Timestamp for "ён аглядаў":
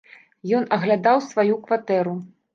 0.59-1.21